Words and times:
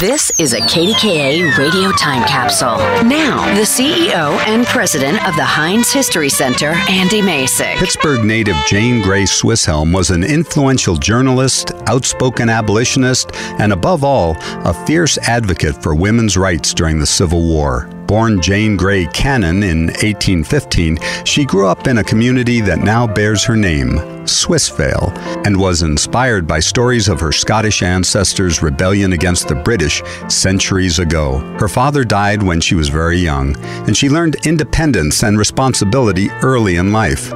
This 0.00 0.30
is 0.38 0.52
a 0.52 0.60
KDKA 0.60 1.58
radio 1.58 1.90
time 1.90 2.22
capsule. 2.22 2.76
Now, 3.08 3.52
the 3.56 3.62
CEO 3.62 4.38
and 4.46 4.64
president 4.64 5.26
of 5.26 5.34
the 5.34 5.44
Heinz 5.44 5.90
History 5.90 6.28
Center, 6.28 6.68
Andy 6.88 7.20
Masich. 7.20 7.78
Pittsburgh 7.78 8.24
native 8.24 8.54
Jane 8.68 9.02
Grey 9.02 9.24
Swisshelm 9.24 9.92
was 9.92 10.10
an 10.10 10.22
influential 10.22 10.94
journalist, 10.94 11.72
outspoken 11.88 12.48
abolitionist, 12.48 13.34
and 13.58 13.72
above 13.72 14.04
all, 14.04 14.36
a 14.38 14.72
fierce 14.86 15.18
advocate 15.18 15.82
for 15.82 15.96
women's 15.96 16.36
rights 16.36 16.72
during 16.72 17.00
the 17.00 17.04
Civil 17.04 17.42
War. 17.42 17.90
Born 18.08 18.40
Jane 18.40 18.74
Grey 18.74 19.06
Cannon 19.08 19.62
in 19.62 19.88
1815, 19.88 20.98
she 21.26 21.44
grew 21.44 21.68
up 21.68 21.86
in 21.86 21.98
a 21.98 22.04
community 22.04 22.62
that 22.62 22.78
now 22.78 23.06
bears 23.06 23.44
her 23.44 23.54
name, 23.54 23.98
Swissvale, 24.24 25.14
and 25.46 25.54
was 25.54 25.82
inspired 25.82 26.46
by 26.46 26.58
stories 26.58 27.08
of 27.08 27.20
her 27.20 27.32
Scottish 27.32 27.82
ancestors' 27.82 28.62
rebellion 28.62 29.12
against 29.12 29.46
the 29.46 29.54
British 29.54 30.02
centuries 30.28 30.98
ago. 30.98 31.40
Her 31.60 31.68
father 31.68 32.02
died 32.02 32.42
when 32.42 32.62
she 32.62 32.74
was 32.74 32.88
very 32.88 33.18
young, 33.18 33.54
and 33.86 33.94
she 33.94 34.08
learned 34.08 34.46
independence 34.46 35.22
and 35.22 35.38
responsibility 35.38 36.30
early 36.42 36.76
in 36.76 36.94
life. 36.94 37.30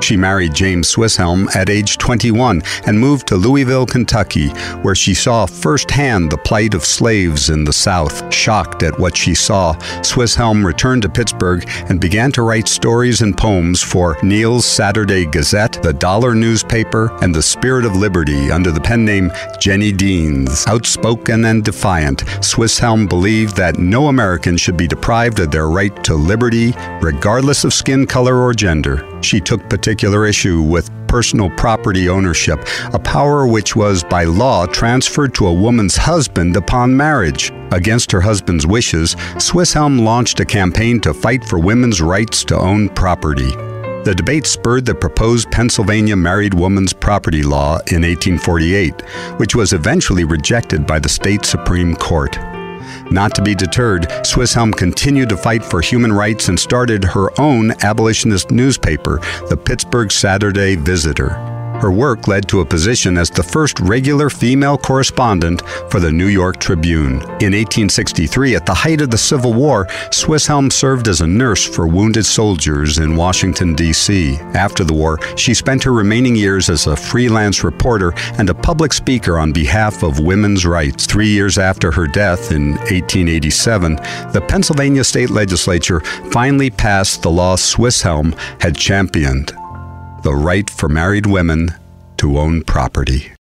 She 0.00 0.16
married 0.16 0.54
James 0.54 0.94
Swisshelm 0.94 1.54
at 1.54 1.70
age 1.70 1.98
21 1.98 2.62
and 2.86 2.98
moved 2.98 3.26
to 3.28 3.36
Louisville, 3.36 3.86
Kentucky, 3.86 4.48
where 4.82 4.94
she 4.94 5.14
saw 5.14 5.46
firsthand 5.46 6.30
the 6.30 6.38
plight 6.38 6.74
of 6.74 6.84
slaves 6.84 7.50
in 7.50 7.64
the 7.64 7.72
South. 7.72 8.32
Shocked 8.32 8.82
at 8.82 8.98
what 8.98 9.16
she 9.16 9.34
saw, 9.34 9.74
Swisshelm 10.02 10.64
returned 10.64 11.02
to 11.02 11.08
Pittsburgh 11.08 11.64
and 11.88 12.00
began 12.00 12.32
to 12.32 12.42
write 12.42 12.68
stories 12.68 13.22
and 13.22 13.36
poems 13.36 13.82
for 13.82 14.18
Neal's 14.22 14.66
Saturday 14.66 15.24
Gazette, 15.24 15.82
the 15.82 15.92
Dollar 15.92 16.34
newspaper, 16.34 17.16
and 17.22 17.34
the 17.34 17.42
Spirit 17.42 17.84
of 17.84 17.96
Liberty 17.96 18.50
under 18.50 18.70
the 18.70 18.80
pen 18.80 19.04
name 19.04 19.30
Jenny 19.58 19.92
Deans. 19.92 20.66
Outspoken 20.66 21.46
and 21.46 21.64
defiant, 21.64 22.24
Swisshelm 22.40 23.08
believed 23.08 23.56
that 23.56 23.78
no 23.78 24.08
American 24.08 24.56
should 24.56 24.76
be 24.76 24.86
deprived 24.86 25.40
of 25.40 25.50
their 25.50 25.68
right 25.68 26.04
to 26.04 26.14
liberty, 26.14 26.74
regardless 27.00 27.64
of 27.64 27.72
skin 27.72 28.06
color 28.06 28.36
or 28.36 28.52
gender. 28.52 29.13
She 29.24 29.40
took 29.40 29.68
particular 29.70 30.26
issue 30.26 30.60
with 30.60 30.90
personal 31.08 31.48
property 31.48 32.10
ownership, 32.10 32.58
a 32.92 32.98
power 32.98 33.46
which 33.46 33.74
was 33.74 34.04
by 34.04 34.24
law 34.24 34.66
transferred 34.66 35.34
to 35.36 35.46
a 35.46 35.52
woman's 35.52 35.96
husband 35.96 36.56
upon 36.56 36.94
marriage. 36.94 37.50
Against 37.72 38.12
her 38.12 38.20
husband's 38.20 38.66
wishes, 38.66 39.14
Swisshelm 39.36 40.04
launched 40.04 40.40
a 40.40 40.44
campaign 40.44 41.00
to 41.00 41.14
fight 41.14 41.42
for 41.42 41.58
women's 41.58 42.02
rights 42.02 42.44
to 42.44 42.58
own 42.58 42.90
property. 42.90 43.50
The 44.04 44.14
debate 44.14 44.46
spurred 44.46 44.84
the 44.84 44.94
proposed 44.94 45.50
Pennsylvania 45.50 46.16
Married 46.16 46.52
Woman's 46.52 46.92
Property 46.92 47.42
Law 47.42 47.78
in 47.86 48.02
1848, 48.02 49.00
which 49.38 49.54
was 49.54 49.72
eventually 49.72 50.24
rejected 50.24 50.86
by 50.86 50.98
the 50.98 51.08
state 51.08 51.46
Supreme 51.46 51.96
Court. 51.96 52.36
Not 53.10 53.34
to 53.34 53.42
be 53.42 53.54
deterred, 53.54 54.08
Swisshelm 54.24 54.76
continued 54.76 55.28
to 55.30 55.36
fight 55.36 55.64
for 55.64 55.80
human 55.80 56.12
rights 56.12 56.48
and 56.48 56.58
started 56.58 57.04
her 57.04 57.38
own 57.40 57.72
abolitionist 57.82 58.50
newspaper, 58.50 59.20
the 59.48 59.56
Pittsburgh 59.56 60.10
Saturday 60.10 60.76
Visitor. 60.76 61.53
Her 61.80 61.90
work 61.90 62.28
led 62.28 62.48
to 62.48 62.60
a 62.60 62.64
position 62.64 63.18
as 63.18 63.30
the 63.30 63.42
first 63.42 63.80
regular 63.80 64.30
female 64.30 64.78
correspondent 64.78 65.62
for 65.90 66.00
the 66.00 66.10
New 66.10 66.28
York 66.28 66.58
Tribune. 66.58 67.14
In 67.40 67.52
1863, 67.52 68.54
at 68.54 68.64
the 68.64 68.72
height 68.72 69.00
of 69.00 69.10
the 69.10 69.18
Civil 69.18 69.52
War, 69.52 69.86
Swisshelm 70.10 70.72
served 70.72 71.08
as 71.08 71.20
a 71.20 71.26
nurse 71.26 71.64
for 71.64 71.86
wounded 71.86 72.24
soldiers 72.24 72.98
in 72.98 73.16
Washington, 73.16 73.74
D.C. 73.74 74.36
After 74.54 74.84
the 74.84 74.94
war, 74.94 75.18
she 75.36 75.52
spent 75.52 75.82
her 75.82 75.92
remaining 75.92 76.36
years 76.36 76.70
as 76.70 76.86
a 76.86 76.96
freelance 76.96 77.64
reporter 77.64 78.14
and 78.38 78.48
a 78.48 78.54
public 78.54 78.92
speaker 78.92 79.38
on 79.38 79.52
behalf 79.52 80.02
of 80.02 80.20
women's 80.20 80.64
rights. 80.64 81.06
Three 81.06 81.28
years 81.28 81.58
after 81.58 81.90
her 81.90 82.06
death 82.06 82.52
in 82.52 82.72
1887, 82.72 83.96
the 84.32 84.44
Pennsylvania 84.48 85.04
state 85.04 85.30
legislature 85.30 86.00
finally 86.30 86.70
passed 86.70 87.22
the 87.22 87.30
law 87.30 87.56
Swisshelm 87.56 88.38
had 88.60 88.76
championed 88.76 89.52
the 90.24 90.34
right 90.34 90.70
for 90.70 90.88
married 90.88 91.26
women 91.26 91.68
to 92.16 92.38
own 92.38 92.62
property. 92.62 93.34